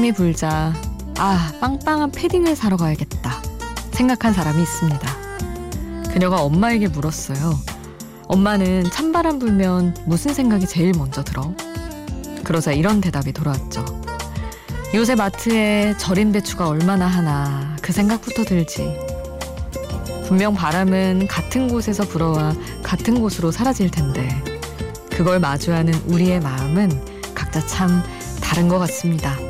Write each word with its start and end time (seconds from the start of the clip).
바람이 0.00 0.12
불자 0.12 0.72
아 1.18 1.52
빵빵한 1.60 2.12
패딩을 2.12 2.56
사러 2.56 2.78
가야겠다 2.78 3.42
생각한 3.92 4.32
사람이 4.32 4.62
있습니다. 4.62 5.08
그녀가 6.10 6.40
엄마에게 6.40 6.88
물었어요. 6.88 7.54
엄마는 8.26 8.84
찬바람 8.90 9.38
불면 9.38 9.94
무슨 10.06 10.32
생각이 10.32 10.66
제일 10.66 10.92
먼저 10.96 11.22
들어? 11.22 11.54
그러자 12.44 12.72
이런 12.72 13.02
대답이 13.02 13.32
돌아왔죠. 13.32 13.84
요새 14.94 15.14
마트에 15.16 15.94
절인 15.98 16.32
배추가 16.32 16.66
얼마나 16.68 17.06
하나 17.06 17.76
그 17.82 17.92
생각부터 17.92 18.44
들지. 18.44 18.96
분명 20.26 20.54
바람은 20.54 21.26
같은 21.28 21.68
곳에서 21.68 22.04
불어와 22.04 22.54
같은 22.82 23.20
곳으로 23.20 23.50
사라질 23.50 23.90
텐데 23.90 24.42
그걸 25.10 25.40
마주하는 25.40 25.92
우리의 26.06 26.40
마음은 26.40 27.34
각자 27.34 27.64
참 27.66 28.02
다른 28.40 28.66
것 28.68 28.78
같습니다. 28.78 29.49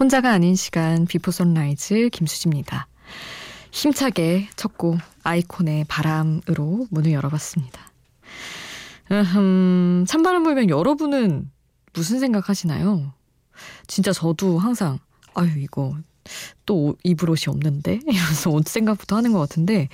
혼자가 0.00 0.32
아닌 0.32 0.54
시간 0.56 1.04
Before 1.04 1.30
Sunrise 1.30 2.08
김수지입니다. 2.10 2.86
힘차게 3.70 4.48
첫 4.56 4.76
곡 4.78 4.98
iKON의 5.24 5.84
바람으로 5.88 6.86
문을 6.90 7.12
열어봤습니다. 7.12 7.92
음, 9.12 10.04
찬바람 10.08 10.42
불면 10.42 10.70
여러분은 10.70 11.50
무슨 11.92 12.18
생각하시나요? 12.18 13.12
진짜 13.86 14.12
저도 14.12 14.58
항상 14.58 14.98
아유 15.34 15.58
이거 15.58 15.96
또 16.64 16.96
입을 17.04 17.28
옷이 17.28 17.44
없는데 17.48 18.00
이러면서 18.08 18.50
옷 18.50 18.66
생각부터 18.66 19.16
하는 19.16 19.32
것 19.32 19.38
같은데 19.40 19.88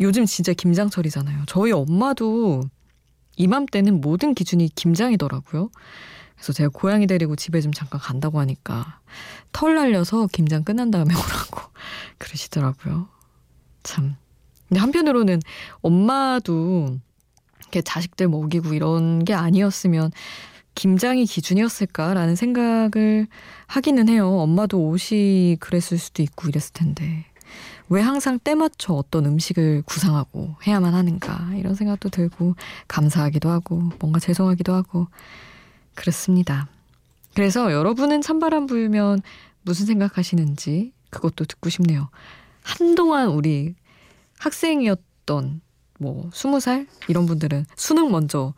요즘 0.00 0.24
진짜 0.24 0.54
김장철이잖아요. 0.54 1.44
저희 1.46 1.72
엄마도 1.72 2.62
이맘때는 3.36 4.00
모든 4.00 4.32
기준이 4.34 4.70
김장이더라고요. 4.74 5.70
그래서 6.40 6.54
제가 6.54 6.70
고양이 6.72 7.06
데리고 7.06 7.36
집에 7.36 7.60
좀 7.60 7.70
잠깐 7.70 8.00
간다고 8.00 8.40
하니까 8.40 9.00
털 9.52 9.74
날려서 9.74 10.28
김장 10.32 10.64
끝난 10.64 10.90
다음에 10.90 11.12
오라고 11.14 11.70
그러시더라고요. 12.16 13.08
참. 13.82 14.16
근데 14.68 14.80
한편으로는 14.80 15.40
엄마도 15.82 16.98
이렇게 17.60 17.82
자식들 17.82 18.28
먹이고 18.28 18.72
이런 18.72 19.22
게 19.24 19.34
아니었으면 19.34 20.12
김장이 20.74 21.26
기준이었을까라는 21.26 22.36
생각을 22.36 23.26
하기는 23.66 24.08
해요. 24.08 24.28
엄마도 24.38 24.88
옷이 24.88 25.58
그랬을 25.60 25.98
수도 25.98 26.22
있고 26.22 26.48
이랬을 26.48 26.72
텐데. 26.72 27.26
왜 27.90 28.00
항상 28.00 28.38
때 28.38 28.54
맞춰 28.54 28.94
어떤 28.94 29.26
음식을 29.26 29.82
구상하고 29.84 30.54
해야만 30.66 30.94
하는가 30.94 31.50
이런 31.56 31.74
생각도 31.74 32.08
들고 32.08 32.54
감사하기도 32.86 33.50
하고 33.50 33.90
뭔가 33.98 34.20
죄송하기도 34.20 34.72
하고 34.72 35.08
그렇습니다. 35.94 36.68
그래서 37.34 37.72
여러분은 37.72 38.22
찬바람 38.22 38.66
불면 38.66 39.20
무슨 39.62 39.86
생각하시는지 39.86 40.92
그것도 41.10 41.44
듣고 41.44 41.70
싶네요. 41.70 42.08
한동안 42.62 43.28
우리 43.28 43.74
학생이었던 44.38 45.60
뭐 45.98 46.30
스무 46.32 46.60
살 46.60 46.86
이런 47.08 47.26
분들은 47.26 47.66
수능 47.76 48.10
먼저 48.10 48.54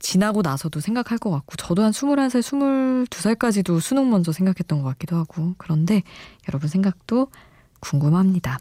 지나고 0.00 0.42
나서도 0.42 0.80
생각할 0.80 1.18
것 1.18 1.30
같고 1.30 1.56
저도 1.56 1.82
한 1.82 1.92
스물한 1.92 2.30
살 2.30 2.42
스물두 2.42 3.20
살까지도 3.20 3.80
수능 3.80 4.10
먼저 4.10 4.32
생각했던 4.32 4.82
것 4.82 4.88
같기도 4.90 5.16
하고 5.16 5.54
그런데 5.58 6.02
여러분 6.48 6.68
생각도 6.68 7.28
궁금합니다. 7.80 8.58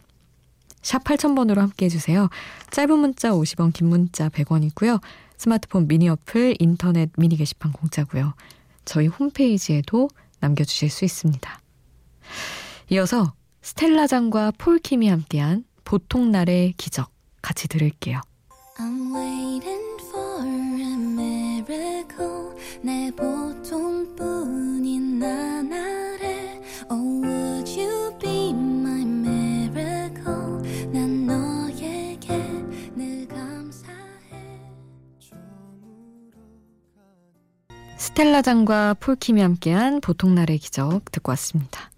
샵 0.81 1.03
8000번으로 1.03 1.57
함께 1.57 1.86
해주세요. 1.86 2.30
짧은 2.72 3.00
문자 3.00 3.31
50원 3.31 3.74
긴 3.74 3.88
문자 3.88 4.30
100원이고요. 4.30 5.01
스마트폰 5.39 5.88
미니 5.88 6.09
어플, 6.09 6.57
인터넷 6.59 7.09
미니 7.17 7.38
게시판 7.38 7.72
공짜고요. 7.72 8.33
저희 8.83 9.07
홈페이지에도 9.07 10.09
남겨주실 10.41 10.89
수 10.89 11.05
있습니다. 11.05 11.61
이어서 12.89 13.33
스텔라장과 13.61 14.51
폴킴이 14.57 15.07
함께한 15.07 15.63
보통날의 15.85 16.73
기적 16.75 17.09
같이 17.41 17.69
들을게요. 17.69 18.19
스텔라 38.19 38.41
장과 38.41 38.96
폴킴이 38.96 39.40
함께한 39.40 40.02
보통날의 40.02 40.57
기적 40.57 41.09
듣고 41.09 41.30
왔습니다. 41.31 41.90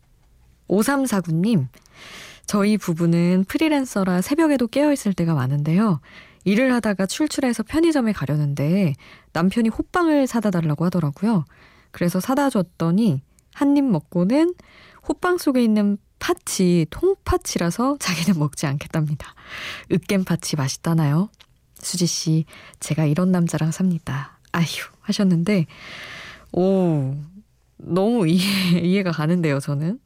5349님, 0.68 1.68
저희 2.46 2.78
부부는 2.78 3.46
프리랜서라 3.48 4.22
새벽에도 4.22 4.68
깨어있을 4.68 5.14
때가 5.16 5.34
많은데요. 5.34 6.00
일을 6.44 6.72
하다가 6.74 7.08
출출해서 7.08 7.64
편의점에 7.64 8.14
가려는데 8.14 8.94
남편이 9.34 9.70
호빵을 9.70 10.28
사다 10.28 10.52
달라고 10.52 10.86
하더라고요. 10.86 11.44
그래서 11.90 12.20
사다 12.20 12.52
줬더니 12.52 13.24
한 13.56 13.76
입 13.76 13.84
먹고는 13.84 14.54
호빵 15.10 15.40
속에 15.40 15.64
있는 15.64 15.98
팥이 16.20 16.86
통팥이라서 16.92 17.98
자기는 18.00 18.38
먹지 18.38 18.68
않겠답니다. 18.68 19.34
으깬 19.92 20.24
팥이 20.24 20.56
맛있다나요? 20.56 21.32
수지 21.80 22.06
씨, 22.06 22.46
제가 22.80 23.06
이런 23.06 23.32
남자랑 23.32 23.72
삽니다. 23.72 24.38
아휴 24.52 24.66
하셨는데 25.02 25.66
오 26.52 27.16
너무 27.84 28.28
이해, 28.30 28.80
이해가 28.80 29.12
가는데요, 29.12 29.60
저는. 29.60 30.00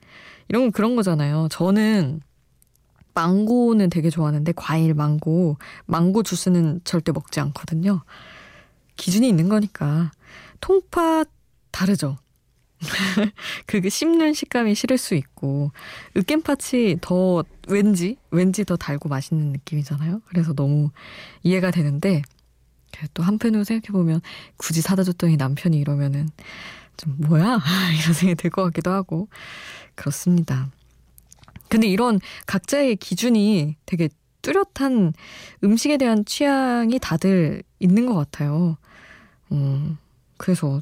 이런 0.47 0.63
건 0.63 0.71
그런 0.71 0.95
거잖아요. 0.95 1.47
저는 1.51 2.21
망고는 3.13 3.89
되게 3.89 4.09
좋아하는데 4.09 4.51
과일 4.55 4.93
망고, 4.93 5.57
망고 5.85 6.23
주스는 6.23 6.81
절대 6.83 7.11
먹지 7.11 7.39
않거든요. 7.39 8.03
기준이 8.97 9.27
있는 9.27 9.49
거니까. 9.49 10.11
통팥 10.61 11.29
다르죠. 11.71 12.17
그게 13.65 13.89
씹는 13.89 14.33
식감이 14.33 14.75
싫을 14.75 14.97
수 14.97 15.15
있고 15.15 15.71
으깬팥이 16.17 16.97
더 17.01 17.43
왠지 17.67 18.17
왠지 18.31 18.65
더 18.65 18.75
달고 18.75 19.09
맛있는 19.09 19.53
느낌이잖아요. 19.53 20.21
그래서 20.25 20.53
너무 20.53 20.91
이해가 21.43 21.71
되는데 21.71 22.21
또 23.13 23.23
한편으로 23.23 23.63
생각해 23.63 23.91
보면 23.91 24.21
굳이 24.57 24.81
사다 24.81 25.03
줬더니 25.03 25.37
남편이 25.37 25.77
이러면은 25.77 26.29
좀 26.97 27.15
뭐야 27.19 27.59
이런 28.01 28.13
생각이 28.13 28.35
들 28.35 28.49
것 28.51 28.63
같기도 28.65 28.91
하고 28.91 29.27
그렇습니다. 29.95 30.69
근데 31.69 31.87
이런 31.87 32.19
각자의 32.45 32.95
기준이 32.97 33.75
되게 33.85 34.09
뚜렷한 34.41 35.13
음식에 35.63 35.97
대한 35.97 36.23
취향이 36.25 36.99
다들 36.99 37.63
있는 37.79 38.05
것 38.05 38.13
같아요. 38.15 38.77
음, 39.51 39.97
그래서 40.37 40.81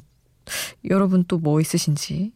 여러분 0.90 1.24
또 1.24 1.38
뭐 1.38 1.60
있으신지 1.60 2.32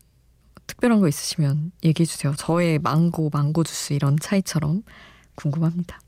특별한 0.66 1.00
거 1.00 1.08
있으시면 1.08 1.72
얘기해 1.84 2.06
주세요. 2.06 2.34
저의 2.36 2.78
망고, 2.78 3.30
망고 3.32 3.64
주스 3.64 3.92
이런 3.92 4.18
차이처럼 4.18 4.82
궁금합니다. 5.34 6.00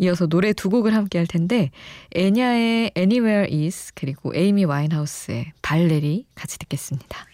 이어서 0.00 0.26
노래 0.26 0.52
두 0.54 0.70
곡을 0.70 0.94
함께 0.94 1.18
할 1.18 1.26
텐데 1.26 1.70
애냐의 2.16 2.92
Anywhere 2.96 3.64
Is 3.64 3.92
그리고 3.94 4.34
에이미 4.34 4.64
와인하우스의 4.64 5.52
발레리 5.60 6.24
같이 6.34 6.58
듣겠습니다. 6.58 7.29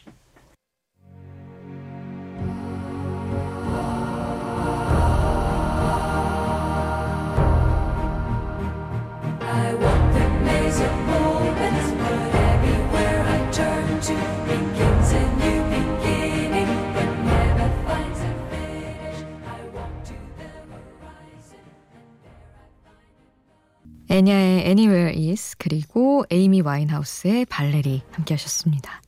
애냐의 24.17 24.65
Anywhere 24.65 25.31
Is 25.31 25.57
그리고 25.59 26.25
에이미 26.31 26.63
와인하우스의 26.63 27.45
발레리 27.45 28.01
함께 28.13 28.33
하셨습니다. 28.33 29.03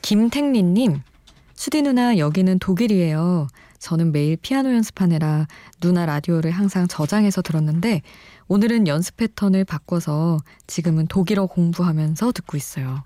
김택리님, 0.00 1.02
수디 1.52 1.82
누나 1.82 2.16
여기는 2.16 2.58
독일이에요. 2.58 3.48
저는 3.78 4.12
매일 4.12 4.38
피아노 4.38 4.72
연습하느라 4.72 5.46
누나 5.82 6.06
라디오를 6.06 6.50
항상 6.50 6.88
저장해서 6.88 7.42
들었는데 7.42 8.00
오늘은 8.48 8.88
연습 8.88 9.18
패턴을 9.18 9.66
바꿔서 9.66 10.38
지금은 10.66 11.08
독일어 11.08 11.44
공부하면서 11.44 12.32
듣고 12.32 12.56
있어요. 12.56 13.04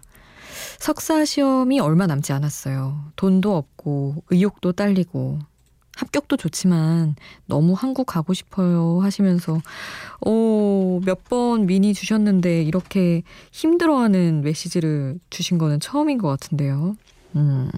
석사 0.79 1.25
시험이 1.25 1.81
얼마 1.81 2.06
남지 2.06 2.33
않았어요. 2.33 3.11
돈도 3.17 3.56
없고 3.56 4.23
의욕도 4.31 4.75
딸리고 4.75 5.41
합격도 6.00 6.37
좋지만 6.37 7.14
너무 7.47 7.75
한국 7.75 8.05
가고 8.06 8.32
싶어요 8.35 9.00
하시면서 9.02 9.61
어, 10.26 11.00
몇 11.05 11.20
번 11.29 11.67
미니 11.67 11.94
주셨는데 11.94 12.62
이렇게 12.62 13.23
힘들어하는 13.52 14.41
메시지를 14.41 15.20
주신 15.31 15.58
거는 15.58 15.79
처음인 15.79 16.19
것 16.19 16.29
같은데요. 16.29 16.97
음, 17.37 17.70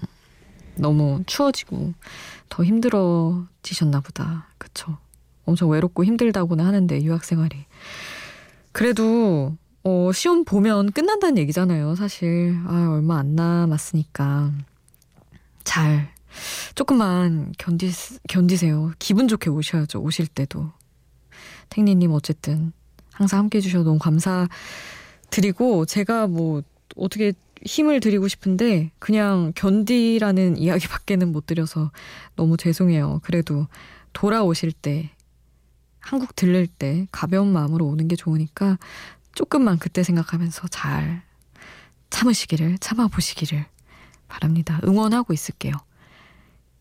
너무 0.75 1.21
추워지고 1.27 1.93
더 2.49 2.63
힘들어지셨나 2.63 3.99
보다. 3.99 4.47
그쵸? 4.57 4.97
엄청 5.45 5.69
외롭고 5.69 6.03
힘들다고는 6.05 6.65
하는데 6.65 7.01
유학 7.03 7.25
생활이. 7.25 7.65
그래도 8.71 9.55
어, 9.83 10.11
시험 10.13 10.45
보면 10.45 10.93
끝난다는 10.93 11.37
얘기잖아요. 11.37 11.93
사실 11.95 12.57
아, 12.65 12.89
얼마 12.91 13.19
안 13.19 13.35
남았으니까 13.35 14.51
잘 15.63 16.12
조금만 16.75 17.53
견디 17.57 17.91
견디세요. 18.27 18.93
기분 18.99 19.27
좋게 19.27 19.49
오셔야죠. 19.49 19.99
오실 19.99 20.27
때도. 20.27 20.71
택니님 21.69 22.11
어쨌든 22.11 22.73
항상 23.11 23.39
함께 23.39 23.57
해주셔서 23.57 23.83
너무 23.83 23.99
감사드리고 23.99 25.85
제가 25.85 26.27
뭐 26.27 26.63
어떻게 26.95 27.33
힘을 27.65 27.99
드리고 27.99 28.27
싶은데 28.27 28.91
그냥 28.99 29.53
견디라는 29.55 30.57
이야기밖에는 30.57 31.31
못 31.31 31.45
드려서 31.45 31.91
너무 32.35 32.57
죄송해요. 32.57 33.21
그래도 33.23 33.67
돌아오실 34.11 34.71
때 34.73 35.11
한국 35.99 36.35
들릴 36.35 36.67
때 36.67 37.07
가벼운 37.11 37.53
마음으로 37.53 37.87
오는 37.87 38.07
게 38.07 38.15
좋으니까 38.15 38.77
조금만 39.33 39.79
그때 39.79 40.03
생각하면서 40.03 40.67
잘 40.67 41.23
참으시기를 42.09 42.77
참아보시기를 42.79 43.65
바랍니다. 44.27 44.79
응원하고 44.83 45.33
있을게요. 45.33 45.73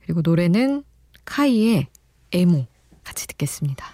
그리고 0.02 0.20
노래는 0.22 0.84
카이의 1.24 1.86
에모 2.32 2.66
같이 3.04 3.26
듣겠습니다. 3.26 3.86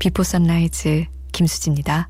Before 0.00 0.22
Sunrise 0.22 1.04
김수지입니다. 1.30 2.08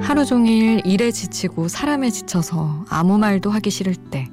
하루 0.00 0.24
종일 0.24 0.84
일에 0.84 1.12
지치고 1.12 1.68
사람에 1.68 2.10
지쳐서 2.10 2.84
아무 2.88 3.18
말도 3.18 3.52
하기 3.52 3.70
싫을 3.70 3.94
때 3.94 4.28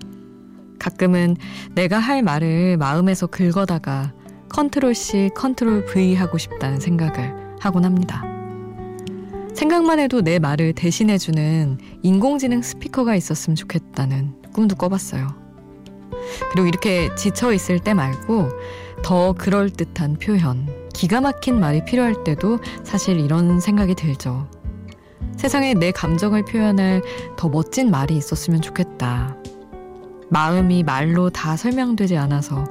가끔은 0.80 1.38
내가 1.76 2.00
할 2.00 2.24
말을 2.24 2.78
마음에서 2.78 3.28
긁어다가 3.28 4.14
control 4.50 4.96
C, 4.96 5.30
control 5.36 5.86
V 5.86 6.16
하고 6.16 6.40
싶다는 6.40 6.80
생각을 6.80 7.58
하곤 7.60 7.86
합니다. 7.86 8.37
생각만 9.58 9.98
해도 9.98 10.22
내 10.22 10.38
말을 10.38 10.74
대신해주는 10.74 11.80
인공지능 12.04 12.62
스피커가 12.62 13.16
있었으면 13.16 13.56
좋겠다는 13.56 14.36
꿈도 14.54 14.76
꿔봤어요. 14.76 15.30
그리고 16.52 16.68
이렇게 16.68 17.10
지쳐 17.16 17.52
있을 17.52 17.80
때 17.80 17.96
말고 17.96 18.50
더 19.04 19.34
그럴듯한 19.34 20.18
표현, 20.20 20.68
기가 20.94 21.22
막힌 21.22 21.60
말이 21.60 21.84
필요할 21.86 22.24
때도 22.24 22.60
사실 22.84 23.20
이런 23.20 23.60
생각이 23.60 23.96
들죠. 23.96 24.48
세상에 25.38 25.74
내 25.74 25.90
감정을 25.90 26.46
표현할 26.46 27.02
더 27.36 27.50
멋진 27.50 27.90
말이 27.90 28.16
있었으면 28.16 28.62
좋겠다. 28.62 29.36
마음이 30.30 30.84
말로 30.84 31.32
다 31.32 31.58
설명되지 31.58 32.16
않아서 32.16 32.64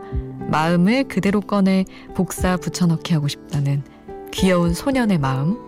마음을 0.53 1.03
그대로 1.09 1.41
꺼내 1.41 1.85
복사 2.15 2.57
붙여넣기 2.57 3.13
하고 3.13 3.27
싶다는 3.27 3.83
귀여운 4.31 4.73
소년의 4.73 5.19
마음. 5.19 5.66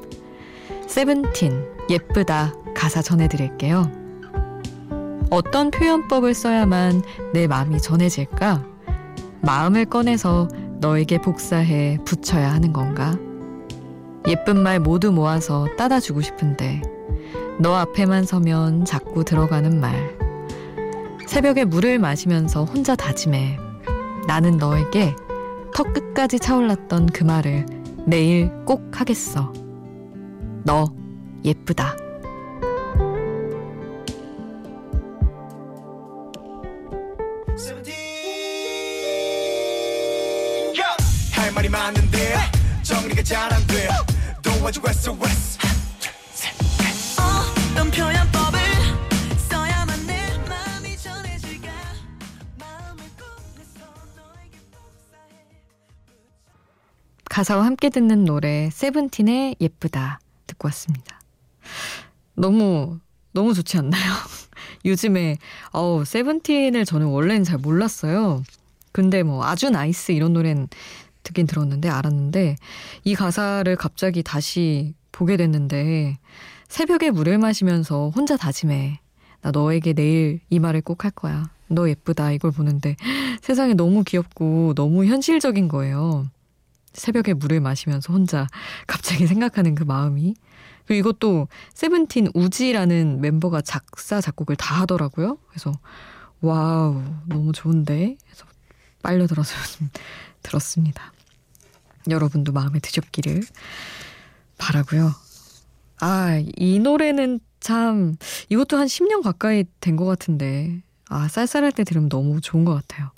세븐틴 0.89 1.65
예쁘다 1.91 2.55
가사 2.75 3.03
전해드릴게요. 3.03 3.93
어떤 5.31 5.71
표현법을 5.71 6.33
써야만 6.33 7.03
내 7.35 7.47
마음이 7.47 7.79
전해질까? 7.79 8.65
마음을 9.43 9.85
꺼내서 9.85 10.49
너에게 10.81 11.19
복사해 11.19 11.99
붙여야 12.05 12.51
하는 12.51 12.73
건가? 12.73 13.19
예쁜 14.27 14.63
말 14.63 14.81
모두 14.81 15.13
모아서 15.13 15.69
따다 15.77 16.01
주고 16.01 16.23
싶은데 16.23 16.81
너 17.59 17.75
앞에만 17.75 18.25
서면 18.25 18.87
자꾸 18.87 19.25
들어가는 19.25 19.79
말. 19.81 20.17
새벽에 21.27 21.67
물을 21.67 21.99
마시면서 21.99 22.65
혼자 22.65 22.97
다짐해. 22.97 23.59
나는 24.27 24.57
너에게 24.57 25.15
턱 25.75 25.93
끝까지 25.93 26.39
차올랐던 26.39 27.07
그 27.07 27.25
말을 27.25 27.67
내일 28.07 28.51
꼭 28.65 28.91
하겠어. 28.93 29.53
너 30.69 30.85
예쁘다. 31.47 31.97
할 41.33 41.53
말이 41.53 41.69
많은데 41.69 42.35
정리가 42.83 43.23
잘 43.23 43.53
안 43.53 43.67
돼. 43.67 43.89
도와줘 44.43 44.81
SOS. 44.85 45.59
어떤 47.19 47.91
표현법을 47.91 48.59
써야만 49.49 50.07
내 50.07 50.39
마음이 50.49 50.97
전해질까? 50.97 51.69
마음을 52.59 53.05
꺼내서 53.17 53.87
너에게 54.17 54.59
복사해. 54.71 55.47
가사와 57.31 57.65
함께 57.65 57.89
듣는 57.91 58.25
노래 58.25 58.69
세븐틴의 58.71 59.57
예쁘다. 59.61 60.21
듣고 60.49 60.67
왔습니다. 60.67 61.21
너무 62.35 62.99
너무 63.33 63.55
좋지 63.55 63.79
않나요? 63.79 64.13
요즘에 64.85 65.37
어우 65.73 66.05
세븐틴을 66.05 66.85
저는 66.85 67.07
원래는 67.07 67.45
잘 67.45 67.59
몰랐어요. 67.59 68.43
근데 68.93 69.23
뭐 69.23 69.45
아주 69.45 69.71
NICE 69.71 70.13
이런 70.13 70.33
노래는 70.33 70.69
듣긴 71.23 71.47
들었는데 71.47 71.89
알았는데 71.89 72.57
이 73.05 73.15
가사를 73.15 73.75
갑자기 73.77 74.23
다시 74.23 74.95
보게 75.13 75.37
됐는데 75.37 76.19
새벽에 76.69 77.11
물을 77.11 77.39
마시면서 77.39 78.11
혼자 78.15 78.37
다짐해. 78.37 79.01
나 79.41 79.51
너에게 79.53 79.93
내일 79.93 80.41
이 80.51 80.59
말을 80.59 80.81
꼭 80.81 81.05
할 81.05 81.11
거야. 81.13 81.51
너 81.69 81.89
예쁘다 81.89 82.33
이걸 82.33 82.51
보는데 82.51 82.97
세상에 83.43 83.75
너무 83.75 84.03
귀엽고 84.05 84.73
너무 84.75 85.05
현실적인 85.05 85.69
거예요. 85.69 86.27
새벽에 86.93 87.35
물을 87.35 87.61
마시면서 87.61 88.13
혼자 88.13 88.47
갑자기 88.87 89.27
생각하는 89.27 89.75
그 89.75 89.85
마음이. 89.85 90.35
그리고 90.87 91.11
이것도 91.11 91.49
세븐틴 91.75 92.29
우지라는 92.35 93.21
멤버가 93.21 93.61
작사, 93.61 94.21
작곡을 94.21 94.57
다 94.57 94.81
하더라고요. 94.81 95.39
그래서 95.49 95.73
wow, 96.41 97.03
너무 97.27 97.53
좋은데? 97.53 98.17
그래서 98.25 98.47
빨려 99.03 99.27
들어서 99.27 99.55
들었습니다. 100.43 101.13
여러분도 102.09 102.53
마음에 102.53 102.79
드셨기를 102.81 103.43
바라고요. 104.57 105.13
아, 106.01 106.43
이 106.57 106.79
노래는 106.79 107.41
참 107.61 108.17
이것도 108.49 108.77
한 108.79 108.87
10년 108.87 109.23
가까이 109.23 109.65
된 109.81 109.97
것 109.97 110.05
같은데 110.07 110.83
아 111.09 111.29
쌀쌀할 111.29 111.73
때 111.73 111.85
들으면 111.85 112.09
너무 112.09 112.41
좋은 112.41 112.65
것 112.65 112.75
같아요. 112.75 113.11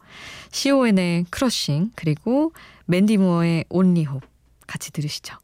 CON의 0.52 1.26
Crushing 1.30 1.90
그리고 1.94 2.52
맨디 2.87 3.16
무어의 3.18 3.64
Only 3.69 4.04
Hope 4.04 4.23
같이 4.66 4.92
들으시죠. 4.92 5.37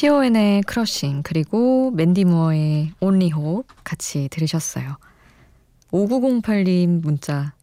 CON의 0.00 0.60
크러싱 0.64 1.22
그리고 1.22 1.90
맨디 1.92 2.26
무어의 2.26 2.92
Only 3.00 3.30
Hope 3.34 3.74
같이 3.82 4.28
들으셨어요. 4.30 4.98
5908님 5.90 7.00
문자 7.00 7.54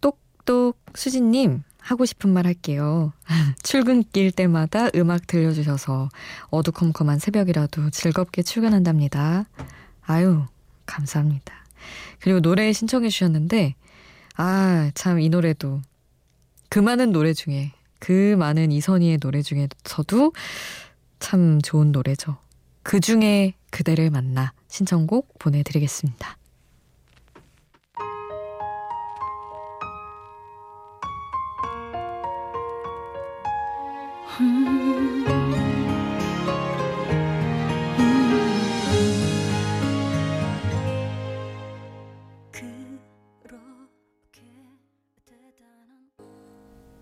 똑똑 0.00 0.78
수진님 0.94 1.64
하고 1.80 2.04
싶은 2.04 2.30
말 2.30 2.46
할게요. 2.46 3.12
출근길 3.64 4.30
때마다 4.30 4.86
음악 4.94 5.26
들려주셔서 5.26 6.10
어두컴컴한 6.50 7.18
새벽이라도 7.18 7.90
즐겁게 7.90 8.44
출근한답니다. 8.44 9.46
아유 10.02 10.44
감사합니다. 10.86 11.52
그리고 12.20 12.38
노래 12.40 12.72
신청해 12.72 13.08
주셨는데 13.08 13.74
아 14.36 14.92
참 14.94 15.18
이 15.20 15.28
노래도 15.28 15.82
그 16.68 16.78
많은 16.78 17.10
노래 17.10 17.32
중에 17.32 17.72
그 17.98 18.36
많은 18.38 18.70
이선희의 18.70 19.18
노래 19.18 19.42
중에서도 19.42 20.32
참 21.18 21.60
좋은 21.62 21.92
노래죠. 21.92 22.38
그 22.82 23.00
중에 23.00 23.54
그대를 23.70 24.10
만나 24.10 24.52
신청곡 24.68 25.38
보내드리겠습니다. 25.38 26.36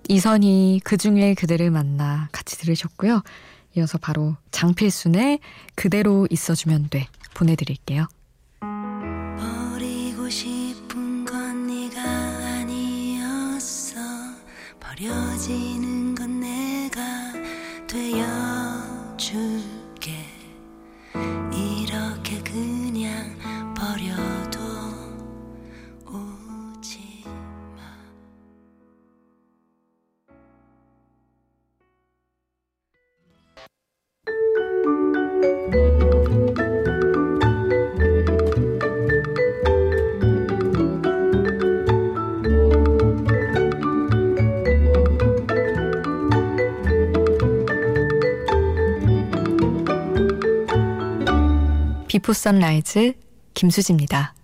이선희 0.08 0.80
그 0.84 0.96
중에 0.96 1.34
그대를 1.34 1.70
만나 1.70 2.28
같이 2.30 2.56
들으셨고요. 2.58 3.22
이어서 3.76 3.98
바로 3.98 4.36
장필순의 4.50 5.40
그대로 5.74 6.26
있어주면 6.30 6.88
돼 6.90 7.08
보내드릴게요. 7.34 8.06
버리고 8.60 10.28
싶은 10.30 11.24
건 11.24 11.66
네가 11.66 12.00
아니었어 12.00 13.98
버려지는 14.80 16.14
건 16.14 16.40
내가 16.40 17.32
되어줄게 17.86 19.54
Before 52.24 52.32
Sunrise 52.32 53.12
김수지입니다. 53.52 54.34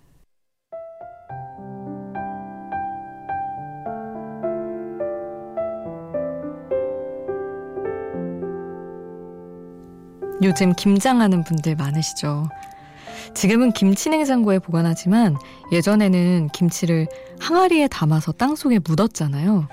요즘 10.43 10.73
김장하는 10.73 11.43
분들 11.43 11.75
많으시죠. 11.75 12.47
지금은 13.33 13.71
김치 13.71 14.09
냉장고에 14.09 14.59
보관하지만 14.59 15.35
예전에는 15.71 16.49
김치를 16.49 17.07
항아리에 17.39 17.87
담아서 17.87 18.31
땅속에 18.31 18.79
묻었잖아요. 18.87 19.67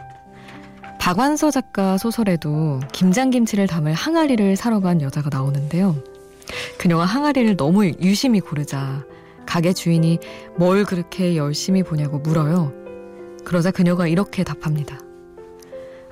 박완서 0.99 1.51
작가 1.51 1.99
소설에도 1.99 2.81
김장김치를 2.93 3.67
담을 3.67 3.93
항아리를 3.93 4.57
사러 4.57 4.81
간 4.81 5.03
여자가 5.03 5.29
나오는데요. 5.31 6.18
그녀가 6.79 7.05
항아리를 7.05 7.57
너무 7.57 7.87
유심히 7.87 8.41
고르자 8.41 9.05
가게 9.47 9.73
주인이 9.73 10.19
뭘 10.57 10.85
그렇게 10.85 11.37
열심히 11.37 11.83
보냐고 11.83 12.19
물어요. 12.19 12.73
그러자 13.45 13.71
그녀가 13.71 14.07
이렇게 14.07 14.45
답합니다. 14.45 14.99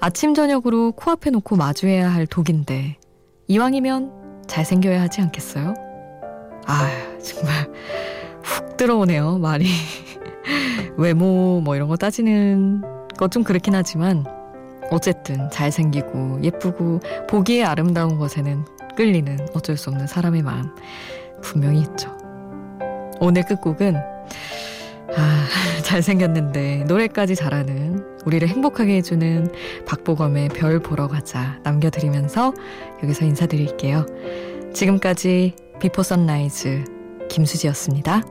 아침 0.00 0.34
저녁으로 0.34 0.92
코앞에 0.92 1.30
놓고 1.30 1.56
마주해야 1.56 2.12
할 2.12 2.26
독인데 2.26 2.96
이왕이면 3.48 4.44
잘생겨야 4.46 5.00
하지 5.00 5.20
않겠어요? 5.22 5.74
아 6.66 6.88
정말 7.22 7.70
훅 8.42 8.76
들어오네요 8.76 9.38
말이 9.38 9.66
외모 10.96 11.60
뭐 11.62 11.76
이런 11.76 11.88
거 11.88 11.96
따지는 11.96 12.82
것 13.18 13.30
좀 13.30 13.42
그렇긴 13.44 13.74
하지만 13.74 14.24
어쨌든 14.90 15.50
잘생기고 15.50 16.40
예쁘고 16.42 17.00
보기에 17.28 17.64
아름다운 17.64 18.18
것에는 18.18 18.64
끌리는 18.96 19.38
어쩔 19.54 19.76
수 19.76 19.90
없는 19.90 20.06
사람의 20.06 20.42
마음 20.42 20.74
분명히 21.42 21.80
있죠. 21.82 22.16
오늘 23.20 23.44
끝곡은 23.44 23.96
아, 23.96 25.46
잘생겼는데 25.84 26.84
노래까지 26.88 27.36
잘하는 27.36 28.04
우리를 28.24 28.46
행복하게 28.48 28.96
해주는 28.96 29.52
박보검의 29.86 30.48
별 30.48 30.80
보러 30.80 31.06
가자 31.06 31.60
남겨드리면서 31.62 32.52
여기서 33.02 33.24
인사드릴게요. 33.24 34.04
지금까지 34.74 35.54
Before 35.80 36.02
Sunrise 36.02 36.84
김수지였습니다. 37.28 38.22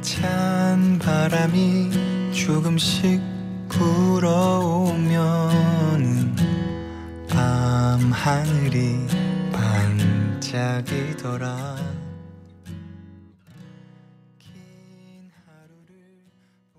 찬 0.00 0.98
바람이 0.98 2.32
조금씩 2.32 3.20
불어오 3.68 4.75
면 4.98 6.34
밤하늘이 7.28 9.06
반짝이더라 10.42 11.75